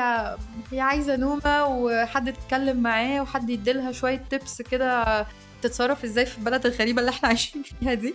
[0.72, 5.26] هي عايزة نومة وحد تتكلم معاه وحد يديلها شوية tips كده
[5.62, 8.14] تتصرف إزاي في البلد الغريبة اللي إحنا عايشين فيها دي.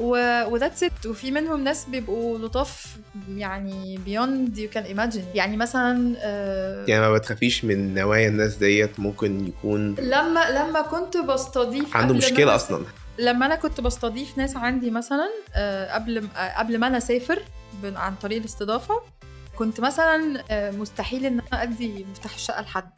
[0.00, 2.96] و that's it وفي منهم ناس بيبقوا لطاف
[3.28, 9.00] يعني beyond you can imagine يعني مثلا آه يعني ما بتخافيش من نوايا الناس ديت
[9.00, 12.84] ممكن يكون لما لما كنت بستضيف عنده مشكلة أصلا.
[13.18, 17.42] لما أنا كنت بستضيف ناس عندي مثلا آه قبل قبل ما أنا أسافر
[17.84, 19.00] عن طريق الاستضافة
[19.56, 22.90] كنت مثلا مستحيل إن أنا أدي مفتاح الشقة لحد.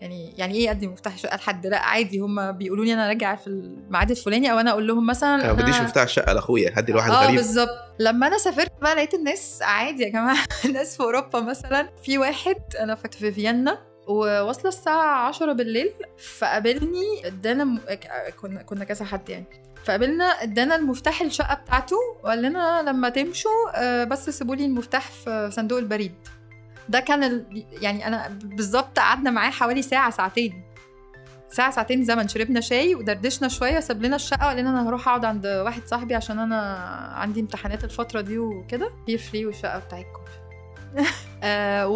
[0.00, 3.46] يعني يعني إيه أدي مفتاح الشقه لحد؟ لأ عادي هم بيقولوا لي أنا راجعة في
[3.46, 7.10] الميعاد الفلاني أو أنا أقول لهم مثلا أنا ما بديش مفتاح الشقه لأخويا هدي لواحد
[7.10, 7.36] آه غريب.
[7.36, 7.78] بالظبط.
[7.98, 11.88] لما أنا سافرت بقى لقيت الناس عادي يا جماعة الناس في أوروبا مثلا.
[12.02, 13.78] في واحد أنا كنت في فيينا
[14.08, 15.90] وواصلة الساعة 10 بالليل
[16.38, 17.80] فقابلني ادانا م...
[18.40, 19.46] كنا كنا كذا حد يعني.
[19.84, 25.78] فقابلنا ادانا المفتاح الشقة بتاعته وقال لنا لما تمشوا بس سيبوا لي المفتاح في صندوق
[25.78, 26.14] البريد.
[26.88, 27.64] ده كان ال...
[27.82, 30.62] يعني أنا بالظبط قعدنا معاه حوالي ساعة ساعتين.
[31.50, 32.28] ساعة ساعتين زمن.
[32.28, 36.14] شربنا شاي ودردشنا شوية ساب لنا الشقة وقال لنا أنا هروح أقعد عند واحد صاحبي
[36.14, 36.60] عشان أنا
[37.16, 38.90] عندي امتحانات الفترة دي وكده.
[39.08, 40.20] هي فري والشقة بتاعتكم
[41.42, 41.88] آه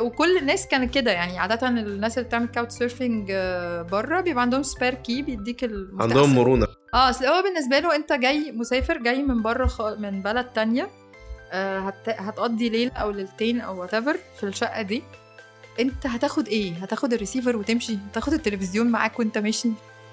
[0.00, 1.38] وكل الناس كانت كده يعني.
[1.38, 6.66] عادة الناس اللي بتعمل Couchsurfing آه بره بيبقى عندهم spare key بيديك المفتاح عندهم مرونة.
[6.94, 9.82] آه أصل هو بالنسبة له أنت جاي مسافر جاي من بره خ...
[9.82, 10.88] من بلد تانية.
[11.52, 12.08] هت...
[12.08, 13.94] هتقضي ليلة أو ليلتين أو what
[14.36, 15.02] في الشقة دي.
[15.80, 19.70] أنت هتاخد إيه؟ هتاخد الريسيفر وتمشي؟ هتاخد التلفزيون معاك وأنت ماشي؟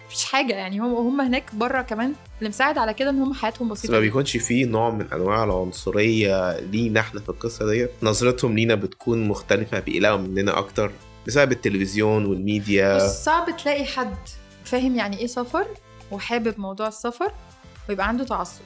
[0.07, 2.13] مفيش حاجة يعني هم هم هناك بره كمان.
[2.39, 6.59] اللي مساعد على كده إن هم حياتهم بسيطة ما بيكونش فيه نوع من أنواع العنصرية
[6.59, 7.91] لينا إحنا في القصة ديت.
[8.03, 10.91] نظرتهم لينا بتكون مختلفة بيقلقوا مننا أكتر
[11.27, 13.07] بسبب التلفزيون والميديا.
[13.07, 14.17] صعب تلاقي حد
[14.63, 15.65] فاهم يعني إيه سفر
[16.11, 17.31] وحابب موضوع السفر
[17.89, 18.61] ويبقى عنده تعصب.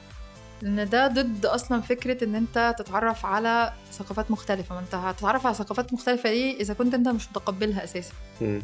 [0.62, 4.74] لأن ده ضد أصلا فكرة إن أنت تتعرف على ثقافات مختلفة.
[4.74, 8.12] ما أنت هتتعرف على ثقافات مختلفة ليه إذا كنت أنت مش متقبلها أساسا.
[8.40, 8.58] م.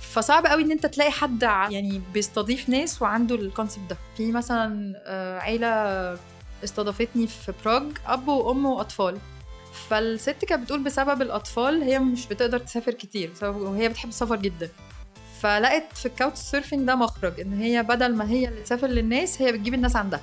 [0.00, 3.96] فصعب قوي إن أنت تلاقي حد يعني بيستضيف ناس وعنده الكونسيبت ده.
[4.16, 4.94] في مثلا
[5.42, 5.68] عيلة
[6.64, 9.18] استضافتني في براغ أب وأم وأطفال.
[9.88, 14.68] فالست كانت بتقول بسبب الأطفال هي مش بتقدر تسافر كتير وهي بتحب السفر جدا.
[15.40, 19.52] فلقت في ال Couchsurfing ده مخرج إن هي بدل ما هي اللي تسافر للناس هي
[19.52, 20.20] بتجيب الناس عندها.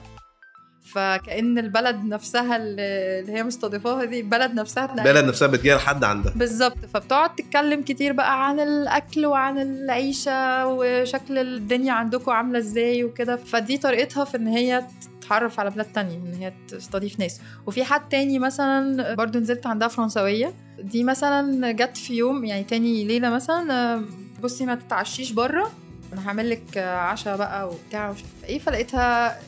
[0.86, 6.34] فكأن البلد نفسها اللي هي مستضيفاها دي البلد نفسها البلد نفسها بتجي لحد عندها.
[6.36, 6.78] بالظبط.
[6.94, 13.36] فبتقعد تتكلم كتير بقى عن الأكل وعن العيشة وشكل الدنيا عندكم عاملة إزاي وكده.
[13.36, 14.84] فدي طريقتها في إن هي
[15.22, 17.42] تتعرف على بلاد تانية إن هي تستضيف ناس.
[17.66, 23.04] وفي حد تاني مثلا برضو نزلت عندها فرنسويه دي مثلا جت في يوم يعني تاني
[23.06, 24.06] ليلة مثلا
[24.44, 25.72] بصي ما تتعشيش بره.
[26.14, 28.60] أنا هعمل لك عشاء بقى وبتاع ومش إيه.
[28.60, 29.40] فلقيتها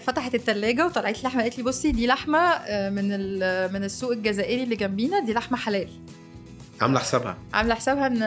[0.00, 1.42] فتحت التلاجة وطلعت لحمة.
[1.42, 2.58] قالت لي بصي دي لحمة
[2.90, 3.08] من
[3.72, 5.88] من السوق الجزائري اللي جنبينا دي لحمة حلال.
[6.80, 7.36] عاملة حسابها.
[7.54, 8.18] عاملة حسابها إن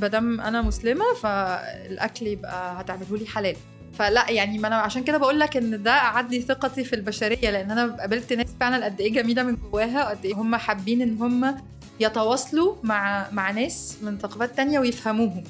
[0.00, 3.56] مادام أنا مسلمة فالأكل يبقى هتعمله لي حلال.
[3.98, 7.50] فلأ يعني ما أنا عشان كده بقول لك إن ده قعد لي ثقتي في البشرية
[7.50, 11.16] لأن أنا قابلت ناس فعلا قد إيه جميلة من جواها وقد إيه هم حابين إن
[11.22, 11.56] هم
[12.00, 15.44] يتواصلوا مع مع ناس من ثقافات تانية ويفهموهم.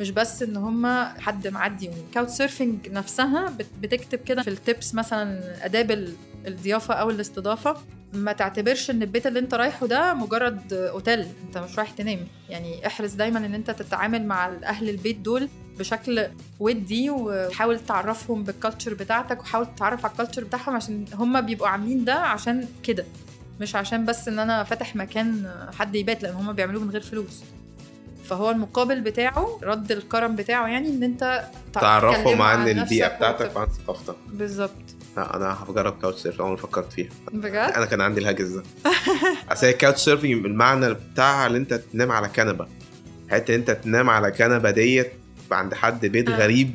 [0.00, 6.14] مش بس إن هم حد معدي Couchsurfing نفسها بتكتب كده في ال tips مثلا اداب
[6.46, 7.76] الضيافة أو الاستضافة.
[8.12, 12.18] ما تعتبرش إن البيت اللي أنت رايحه ده مجرد أوتيل أنت مش رايح تنام.
[12.48, 16.26] يعني احرص دايما إن أنت تتعامل مع أهل البيت دول بشكل
[16.60, 21.68] ودي وحاول تعرفهم بال culture بتاعتك وحاول تتعرف على ال culture بتاعهم عشان هم بيبقوا
[21.68, 23.04] عاملين ده عشان كده
[23.60, 27.42] مش عشان بس إن أنا فاتح مكان حد يبات لأن هم بيعملوه من غير فلوس.
[28.30, 33.66] فهو المقابل بتاعه رد الكرم بتاعه يعني إن أنت تع- تعرفهم عن البيئة بتاعتك وعن
[33.68, 34.70] ثقافتك بالظبط.
[35.16, 37.08] لا أنا هجرب Couchsurfing اول ما فكرت فيها.
[37.32, 38.62] بجد؟ أنا كان عندي الهاجس ده.
[39.52, 42.66] أصل هي ال Couchsurfing المعنى بتاعها إن أنت تنام على كنبة.
[43.30, 45.12] حتة أنت تنام على كنبة ديت
[45.52, 46.36] عند حد بيت آه.
[46.36, 46.74] غريب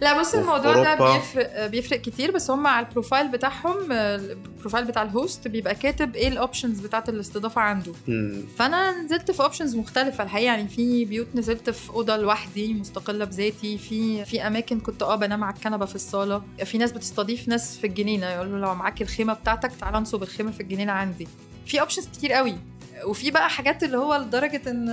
[0.00, 4.84] لا بص الموضوع ده بيفرق بيفرق كتير بس هم على ال profile بتاعهم ال profile
[4.84, 7.92] بتاع ال host بيبقى كاتب إيه ال options بتاعت الاستضافة عنده.
[8.08, 8.42] مم.
[8.58, 10.24] فأنا نزلت في options مختلفة.
[10.24, 13.78] الحقيقة يعني في بيوت نزلت في أوضة لوحدي مستقلة بذاتي.
[13.78, 16.42] في في أماكن كنت آه بنام على الكنبة في الصالة.
[16.64, 20.60] في ناس بتستضيف ناس في الجنينة يقولوا لو معاك الخيمة بتاعتك تعال انصب الخيمة في
[20.60, 21.28] الجنينة عندي.
[21.66, 22.56] في options كتير قوي.
[23.04, 24.88] وفي بقى حاجات اللي هو لدرجة إن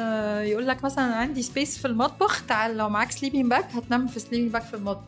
[0.48, 4.52] يقول لك مثلا عندي space في المطبخ تعال لو معاك sleeping bag هتنام في sleeping
[4.52, 5.04] bag في المطبخ.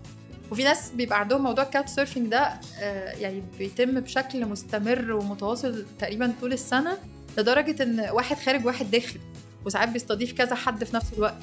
[0.51, 5.85] وفي ناس بيبقى عندهم موضوع ال couch surfing ده آه، يعني بيتم بشكل مستمر ومتواصل
[5.99, 6.97] تقريبا طول السنة
[7.37, 9.19] لدرجة إن واحد خارج واحد داخل
[9.65, 11.37] وساعات بيستضيف كذا حد في نفس الوقت.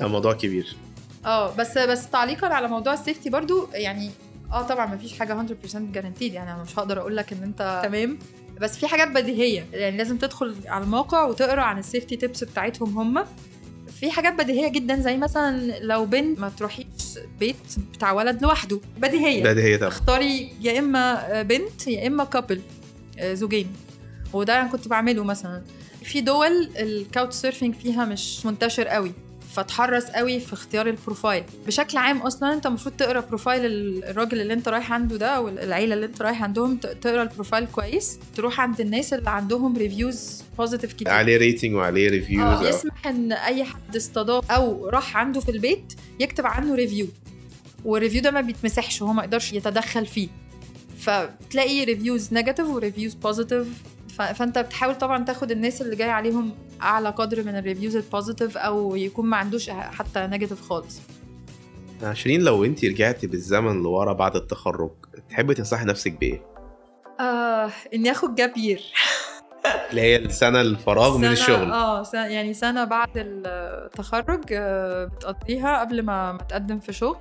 [0.00, 0.76] ده موضوع كبير.
[1.26, 4.10] آه بس بس تعليقا على موضوع ال safety برضو يعني
[4.52, 8.18] آه طبعا مفيش حاجة 100% guaranteed يعني أنا مش هقدر أقول لك إن أنت تمام.
[8.60, 9.66] بس في حاجات بديهية.
[9.72, 13.24] يعني لازم تدخل على الموقع وتقرأ عن ال safety tips بتاعتهم هم.
[14.00, 16.86] في حاجات بديهية جدا زي مثلا لو بنت ما تروحيش
[17.40, 17.56] بيت
[17.92, 18.80] بتاع ولد لوحده.
[18.98, 19.42] بديهية.
[19.52, 19.88] بديهية طبعا.
[19.88, 22.60] اختاري يا إما بنت يا إما couple
[23.22, 23.66] زوجين.
[24.32, 25.62] وده أنا كنت بعمله مثلا.
[26.02, 29.12] في دول ال couch surfing فيها مش منتشر قوي.
[29.54, 31.44] فتحرص قوي في اختيار ال profile.
[31.66, 33.62] بشكل عام أصلا أنت المفروض تقرأ profile
[34.04, 37.66] الراجل اللي أنت رايح عنده ده أو العيلة اللي أنت رايح عندهم تقرأ ال profile
[37.66, 38.18] كويس.
[38.36, 41.08] تروح عند الناس اللي عندهم reviews positive كتير.
[41.08, 45.92] عليه rating وعليه آه reviews يسمح إن أي حد استضاف أو راح عنده في البيت
[46.20, 47.06] يكتب عنه review
[47.84, 50.28] وال review ده ما بيتمسحش وهو ما يقدرش يتدخل فيه.
[50.98, 53.66] فبتلاقي reviews negative و reviews positive
[54.08, 58.56] فأنت بتحاول طبعا تاخد الناس اللي جاي عليهم أعلى قدر من ال reviews ال positive
[58.56, 61.00] أو يكون ما عندوش حتى negative خالص.
[62.02, 64.90] عشرين لو انت رجعتي بالزمن لورا بعد التخرج
[65.30, 66.42] تحبي تنصحي نفسك بإيه؟
[67.20, 68.82] آه إني آخد جاب يير
[69.90, 71.70] اللي هي السنة الفراغ من الشغل.
[71.70, 77.16] آه سنة يعني سنة بعد التخرج آه، بتقضيها قبل ما ما تقدم في شغل.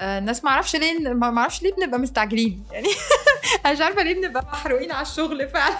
[0.00, 2.64] الناس ما أعرفش ليه ما أعرفش ليه بنبقى مستعجلين.
[2.72, 2.88] يعني
[3.66, 5.76] أنا مش عارفة ليه بنبقى محروقين على الشغل فعلا.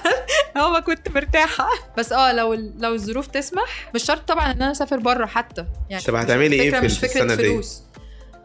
[0.58, 1.68] هو ما كنت مرتاحة.
[1.98, 5.66] بس آه لو لو الظروف تسمح مش شرط طبعا إن أنا أسافر بره حتى.
[5.90, 7.60] يعني طب هتعملي إيه في مش فكرة السنة دي؟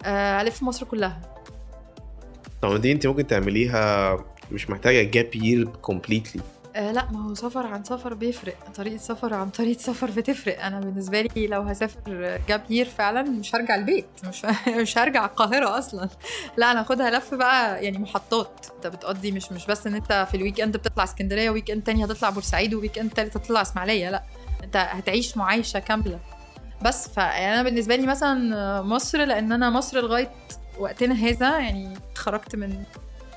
[0.05, 1.21] آه، ألف مصر كلها.
[2.61, 4.17] طب دي انت ممكن تعمليها
[4.51, 6.41] مش محتاجة gap year completely
[6.77, 8.55] آه لا ما هو سفر عن سفر بيفرق.
[8.75, 10.63] طريقة سفر عن طريقة سفر بتفرق.
[10.65, 14.05] أنا بالنسبة لي لو هسافر gap year فعلا مش هرجع البيت.
[14.27, 14.45] مش
[14.81, 16.09] مش هرجع القاهرة أصلا.
[16.57, 18.65] لا أنا هاخدها لف بقى يعني محطات.
[18.75, 22.29] أنت بتقضي مش مش بس إن أنت في ال weekend بتطلع اسكندرية weekend تاني هتطلع
[22.29, 24.09] بورسعيد و weekend تالت هتطلع إسماعيلية.
[24.09, 24.23] لا
[24.63, 26.19] أنت هتعيش معايشة كاملة.
[26.81, 30.31] بس فيعني أنا بالنسبة لي مثلا مصر لأن أنا مصر لغاية
[30.79, 32.83] وقتنا هذا يعني اتخرجت من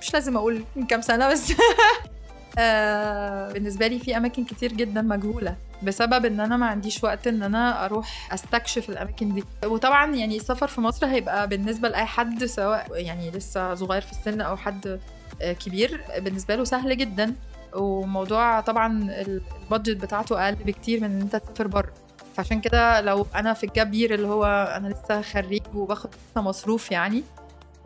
[0.00, 1.53] مش لازم أقول من كام سنة بس
[2.58, 7.42] آه، بالنسبة لي في أماكن كتير جدا مجهولة بسبب إن أنا ما عنديش وقت إن
[7.42, 9.44] أنا أروح أستكشف الأماكن دي.
[9.64, 14.40] وطبعا يعني السفر في مصر هيبقى بالنسبة لأي حد سواء يعني لسه صغير في السن
[14.40, 15.00] أو حد
[15.42, 17.34] آه، كبير بالنسبة له سهل جدا.
[17.74, 21.92] وموضوع طبعا البادجت بتاعته أقل بكتير من إن أنت تسافر بره.
[22.36, 24.44] فعشان كده لو أنا في ال gap year اللي هو
[24.76, 27.22] أنا لسه خريج وباخد مصروف يعني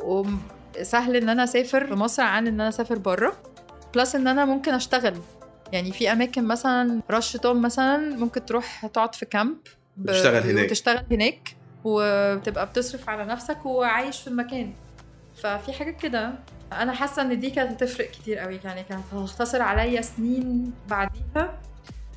[0.05, 3.33] وسهل إن أنا أسافر في مصر عن إن أنا أسافر بره.
[3.94, 5.14] plus إن أنا ممكن أشتغل.
[5.72, 9.57] يعني في أماكن مثلا رش توم مثلا ممكن تروح تقعد في camp
[9.96, 10.64] ب- وتشتغل هناك.
[10.64, 14.72] وتشتغل هناك وتبقى بتصرف على نفسك وعايش في المكان.
[15.42, 16.33] ففي حاجات كده.
[16.72, 18.61] أنا حاسة إن دي كانت هتفرق كتير قوي.
[18.64, 21.61] يعني كانت هتختصر عليا سنين بعديها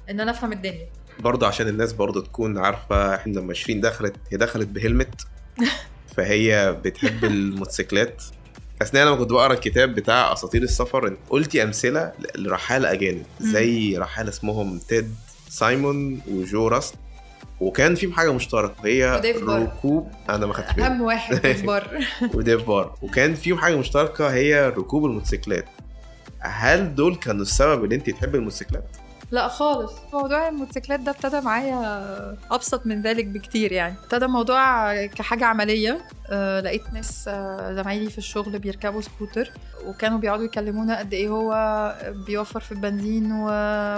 [0.09, 0.87] إن أنا أفهم الدنيا.
[1.19, 5.21] برضه عشان الناس برضه تكون عارفة إحنا لما شيرين دخلت هي دخلت بهلمت.
[6.17, 8.23] فهي بتحب الموتوسيكلات.
[8.81, 14.79] أثناء لما كنت بقرأ الكتاب بتاع أساطير السفر قلتي أمثلة لرحالة أجانب زي رحالة اسمهم
[14.79, 15.15] تيد
[15.49, 16.95] سايمون وجو راست
[17.59, 18.75] وكان فيهم حاجة مشتركة
[19.45, 19.61] بار.
[19.61, 20.87] ركوب أنا ما خدتش بالي.
[20.87, 21.87] أهم واحد في بر
[22.35, 22.95] وديف بار.
[23.01, 25.65] وكان فيهم حاجة مشتركة هي ركوب الموتوسيكلات.
[26.39, 28.97] هل دول كانوا السبب إن انت تحبي الموتوسيكلات؟
[29.31, 29.93] لا خالص.
[30.13, 33.95] موضوع الموتوسيكلات ده ابتدى معايا أبسط من ذلك بكتير يعني.
[34.03, 36.01] ابتدى الموضوع كحاجة عملية.
[36.29, 39.51] أه لقيت ناس آه، زمايلي في الشغل بيركبوا سكوتر
[39.85, 41.53] وكانوا بيقعدوا يكلمونا قد إيه هو
[42.25, 43.31] بيوفر في البنزين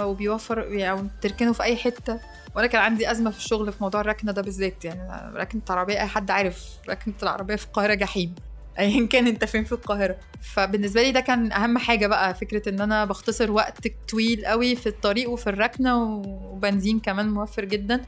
[0.04, 2.20] وبيوفر يعني تركنه في أي حتة.
[2.56, 5.36] وأنا كان عندي أزمة في الشغل في موضوع الركنة ده بالذات يعني.
[5.36, 8.34] ركنة العربيه أي حد عارف ركنة العربية في القاهرة جحيم.
[8.80, 10.16] ايا كان أنت فين في القاهرة.
[10.54, 14.86] فبالنسبة لي ده كان أهم حاجة بقى فكرة إن أنا بختصر وقت طويل قوي في
[14.88, 18.00] الطريق وفي الركنة وبنزين كمان موفر جدا.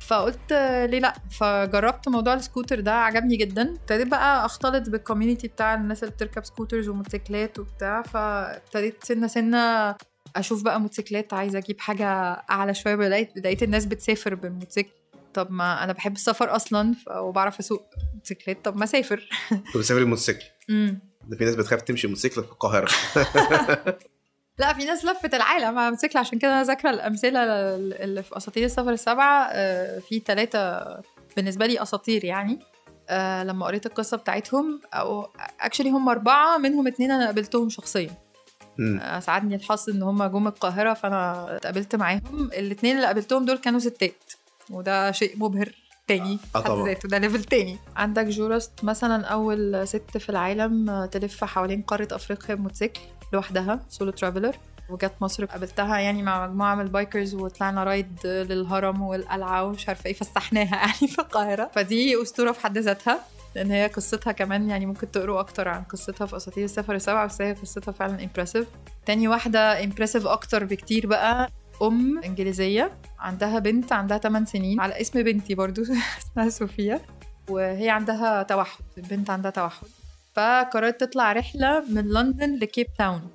[0.00, 0.52] فقلت
[0.90, 3.62] ليه لأ؟ فجربت موضوع السكوتر ده عجبني جدا.
[3.72, 8.02] ابتديت بقى أختلط بال community بتاع الناس اللي بتركب scooters وموتوسيكلات وبتاع.
[8.02, 9.94] فابتديت سنة سنة
[10.36, 12.06] أشوف بقى موتوسيكلات عايزة أجيب حاجة
[12.50, 12.94] أعلى شوية.
[13.36, 14.90] لقيت الناس بتسافر بالموتوسيكل.
[15.34, 17.82] طب ما أنا بحب السفر أصلا وبعرف أسوق
[18.14, 18.64] موتوسيكلات.
[18.64, 19.28] طب ما أسافر.
[19.50, 22.88] طب بتسافري موتوسيكل امم ده في ناس بتخاف تمشي موتوسيكل في القاهرة.
[24.58, 25.78] لا في ناس لفت العالم.
[25.78, 27.40] على موتوسيكل عشان كده أنا ذاكرة الأمثلة
[28.04, 29.48] اللي في أساطير السفر السبعة.
[29.52, 30.86] آه، في ثلاثة
[31.36, 32.58] بالنسبة لي أساطير يعني.
[33.08, 35.28] آه، لما قريت القصة بتاعتهم أو
[35.60, 38.10] اكشلي هم أربعة منهم اتنين أنا قابلتهم شخصيا.
[38.80, 42.50] آه، ساعدني الحظ إن هم جم القاهرة فأنا اتقابلت معاهم.
[42.52, 44.32] الاثنين اللي قابلتهم دول كانوا ستات.
[44.70, 45.72] وده شيء مبهر
[46.08, 46.86] تاني آه في حد.
[46.88, 47.78] ذاته ده level تاني.
[47.96, 53.00] عندك جو راست مثلا أول ست في العالم آه، تلف حوالين قارة أفريقيا بموتوسيكل
[53.32, 54.56] لوحدها solo traveler
[54.90, 60.06] وجت مصر قابلتها يعني مع مجموعة من ال bikers وطلعنا ride للهرم والقلعة ومش عارفة
[60.06, 61.70] إيه فسحناها يعني في القاهرة.
[61.74, 63.20] فدي أسطورة في حد ذاتها
[63.54, 67.42] لأن هي قصتها كمان يعني ممكن تقروا أكتر عن قصتها في أساطير السفر السبعه بس
[67.42, 68.66] هي قصتها فعلا impressive
[69.06, 71.50] تاني واحدة impressive أكتر بكتير بقى
[71.82, 75.82] أم إنجليزية عندها بنت عندها 8 سنين على اسم بنتي برضو
[76.18, 77.00] اسمها صوفيا
[77.50, 79.86] وهي عندها توحد البنت عندها توحد.
[80.36, 83.30] فقررت تطلع رحلة من لندن لكيب تاون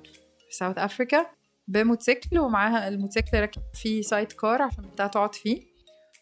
[0.50, 1.26] في South Africa
[1.68, 5.62] بموتوسيكل ومعاها الموتوسيكل راكب فيه side car عشان بتاع تقعد فيه.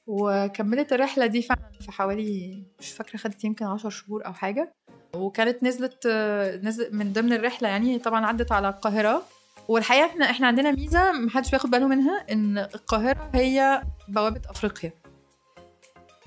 [0.06, 4.72] وكملت الرحلة دي فعلا في حوالي مش فاكرة خدت يمكن 10 شهور أو حاجة.
[5.16, 6.06] وكانت نزلت
[6.62, 9.22] نزل من ضمن الرحلة يعني طبعا عدت على القاهرة.
[9.68, 14.92] والحقيقة إحنا إحنا عندنا ميزة محدش بياخد باله منها إن القاهرة هي بوابة أفريقيا.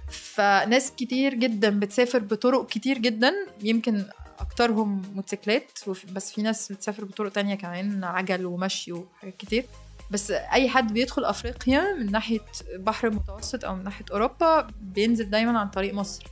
[0.09, 4.05] فناس كتير جدا بتسافر بطرق كتير جدا يمكن
[4.39, 5.79] أكترهم موتوسيكلات
[6.11, 9.65] بس في ناس بتسافر بطرق تانية كمان عجل ومشي وحاجات كتير.
[10.11, 12.39] بس أي حد بيدخل أفريقيا من ناحية
[12.75, 16.23] بحر المتوسط أو من ناحية أوروبا بينزل دايما عن طريق مصر.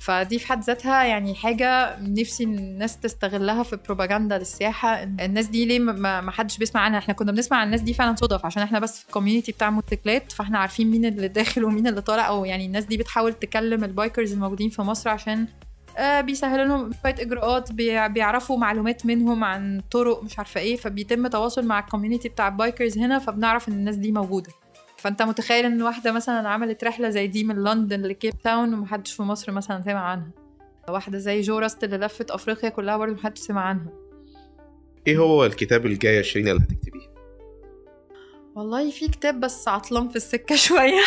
[0.00, 5.78] فدي في حد ذاتها يعني حاجة نفسي الناس تستغلها في بروباجندا للسياحة الناس دي ليه
[5.78, 8.98] ما حدش بيسمع عنها؟ إحنا كنا بنسمع عن الناس دي فعلا صدف عشان إحنا بس
[8.98, 12.66] في ال community بتاع موتوسيكلات فإحنا عارفين مين اللي داخل ومين اللي طالع أو يعني
[12.66, 15.46] الناس دي بتحاول تكلم ال bikers الموجودين في مصر عشان
[15.98, 21.26] آه بيسهلوا لهم شوية إجراءات بيع- بيعرفوا معلومات منهم عن طرق مش عارفة إيه فبيتم
[21.26, 24.50] تواصل مع ال community بتاع ال bikers هنا فبنعرف إن الناس دي موجودة.
[25.04, 29.22] فانت متخيل ان واحدة مثلا عملت رحلة زي دي من لندن لكيب تاون ومحدش في
[29.22, 30.30] مصر مثلا سمع عنها.
[30.88, 33.92] واحدة زي جو راست اللي لفت أفريقيا كلها برضه محدش سمع عنها.
[35.06, 37.14] إيه هو الكتاب الجاي يا شيرين اللي هتكتبيه؟
[38.54, 41.02] والله في كتاب بس عطلان في السكة شوية.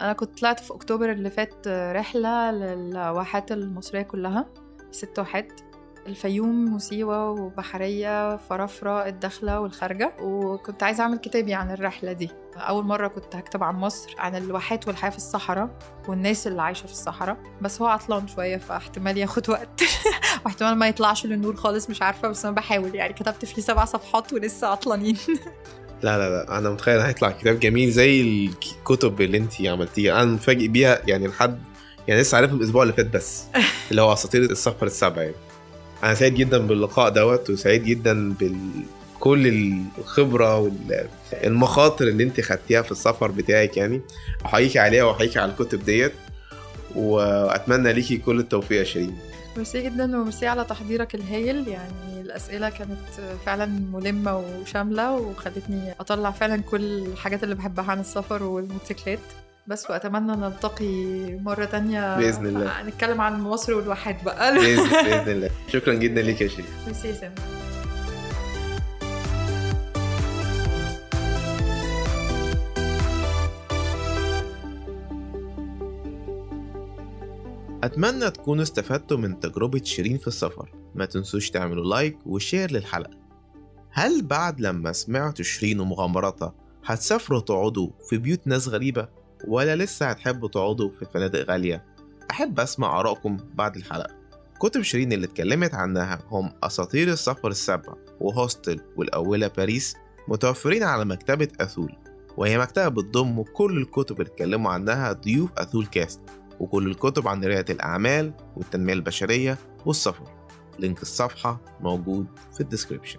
[0.00, 4.46] أنا كنت طلعت في أكتوبر اللي فات رحلة للواحات المصرية كلها
[4.90, 5.60] ست واحات.
[6.06, 10.12] الفيوم وسيوة وبحرية فرافرة الداخلة والخارجة.
[10.20, 12.30] وكنت عايزة أعمل كتابي عن الرحلة دي.
[12.56, 16.92] أول مرة كنت هكتب عن مصر عن الواحات والحياة في الصحراء والناس اللي عايشة في
[16.92, 17.36] الصحراء.
[17.60, 19.82] بس هو عطلان شوية فاحتمال ياخد وقت.
[20.44, 22.94] واحتمال ما يطلعش للنور خالص مش عارفة بس أنا بحاول.
[22.94, 25.16] يعني كتبت فيه سبع صفحات ولسه عطلانين.
[26.02, 26.58] لا لا لا.
[26.58, 30.22] أنا متخيل هيطلع كتاب جميل زي الكتب اللي انت عملتيها.
[30.22, 31.58] أنا مفاجئ بيها يعني لحد
[32.08, 33.44] يعني لسه عارفها الأسبوع اللي فات بس.
[33.90, 35.34] اللي هو أساطير السفر السبع يعني.
[36.06, 39.46] أنا سعيد جدا باللقاء دوت وسعيد جدا بكل
[39.98, 40.72] الخبرة
[41.42, 44.00] والمخاطر اللي أنت خدتيها في السفر بتاعك يعني.
[44.44, 46.12] احييكي عليها واحييكي على الكتب ديت
[46.94, 49.18] وأتمنى ليكي كل التوفيق يا شيرين.
[49.56, 51.68] ميرسي جدا وميرسي على تحضيرك الهايل.
[51.68, 58.42] يعني الأسئلة كانت فعلا ملمة وشاملة وخلتني أطلع فعلا كل الحاجات اللي بحبها عن السفر
[58.42, 59.18] والموتوسيكلات.
[59.68, 62.82] بس وأتمنى نلتقي مرة تانية بإذن الله.
[62.82, 64.54] نتكلم عن مصر والواحات بقى.
[64.54, 65.50] باذن بإذن الله.
[65.68, 67.34] شكرا جدا ليك يا شيرين ميرسي يا سامي
[77.84, 80.72] أتمنى تكونوا استفدتوا من تجربة شيرين في السفر.
[80.94, 83.18] ما تنسوش تعملوا like و share للحلقة.
[83.90, 90.48] هل بعد لما سمعتوا شيرين ومغامراتها هتسافروا تقعدوا في بيوت ناس غريبة؟ ولا لسه هتحبوا
[90.48, 91.84] تقعدوا في فنادق غالية؟
[92.30, 94.14] أحب أسمع آرائكم بعد الحلقة.
[94.60, 99.96] كتب شيرين اللي اتكلمت عنها هم أساطير السفر السبع وهوستل والأولى باريس
[100.28, 101.92] متوفرين على مكتبة أثول.
[102.36, 106.20] وهي مكتبة بتضم كل الكتب اللي اتكلموا عنها ضيوف أثول كاست
[106.60, 110.24] وكل الكتب عن ريادة الأعمال والتنمية البشرية والسفر.
[110.78, 113.18] link الصفحة موجود في ال description.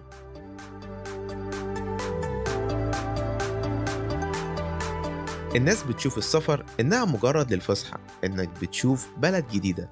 [5.55, 9.89] الناس بتشوف السفر إنها مجرد للفسحة إنك بتشوف بلد جديدة.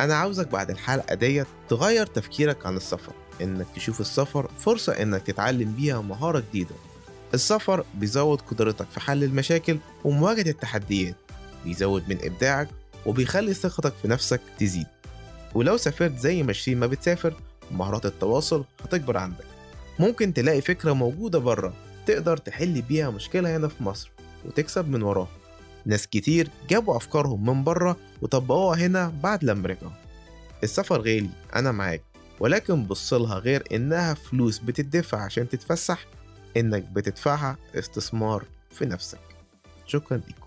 [0.00, 5.72] أنا عاوزك بعد الحلقة ديت تغير تفكيرك عن السفر إنك تشوف السفر فرصة إنك تتعلم
[5.72, 6.74] بيها مهارة جديدة.
[7.34, 11.16] السفر بيزود قدرتك في حل المشاكل ومواجهة التحديات
[11.64, 12.68] بيزود من إبداعك
[13.06, 14.86] وبيخلي ثقتك في نفسك تزيد.
[15.54, 17.34] ولو سافرت زي ما ما بتسافر
[17.70, 19.44] مهارات التواصل هتكبر عندك.
[19.98, 21.72] ممكن تلاقي فكرة موجودة بره
[22.06, 24.10] تقدر تحل بيها مشكلة هنا في مصر.
[24.48, 25.28] وتكسب من وراها
[25.86, 29.92] ناس كتير جابوا أفكارهم من بره وطبقوها هنا بعد لما رجعوا.
[30.62, 32.02] السفر غالي أنا معاك
[32.40, 36.06] ولكن بصلها غير إنها فلوس بتدفع عشان تتفسح.
[36.56, 39.18] إنك بتدفعها استثمار في نفسك.
[39.86, 40.37] شكرا لكم